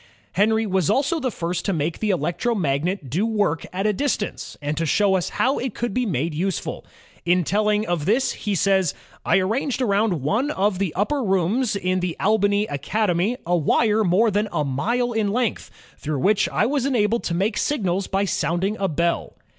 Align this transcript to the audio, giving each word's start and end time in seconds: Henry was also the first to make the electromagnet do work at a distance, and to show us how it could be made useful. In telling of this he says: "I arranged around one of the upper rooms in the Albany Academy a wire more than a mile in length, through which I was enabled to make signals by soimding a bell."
Henry 0.31 0.65
was 0.65 0.89
also 0.89 1.19
the 1.19 1.29
first 1.29 1.63
to 1.65 1.73
make 1.73 1.99
the 1.99 2.09
electromagnet 2.09 3.07
do 3.07 3.23
work 3.23 3.67
at 3.71 3.85
a 3.85 3.93
distance, 3.93 4.57
and 4.59 4.75
to 4.75 4.83
show 4.83 5.15
us 5.15 5.29
how 5.29 5.59
it 5.59 5.75
could 5.75 5.93
be 5.93 6.07
made 6.07 6.33
useful. 6.33 6.83
In 7.23 7.43
telling 7.43 7.85
of 7.85 8.05
this 8.05 8.31
he 8.31 8.55
says: 8.55 8.95
"I 9.23 9.37
arranged 9.37 9.79
around 9.79 10.23
one 10.23 10.49
of 10.49 10.79
the 10.79 10.91
upper 10.95 11.21
rooms 11.23 11.75
in 11.75 11.99
the 11.99 12.17
Albany 12.19 12.65
Academy 12.65 13.37
a 13.45 13.55
wire 13.55 14.03
more 14.03 14.31
than 14.31 14.47
a 14.51 14.65
mile 14.65 15.11
in 15.11 15.31
length, 15.31 15.69
through 15.99 16.17
which 16.17 16.49
I 16.49 16.65
was 16.65 16.87
enabled 16.87 17.23
to 17.25 17.35
make 17.35 17.55
signals 17.55 18.07
by 18.07 18.25
soimding 18.25 18.77
a 18.79 18.87
bell." 18.89 19.33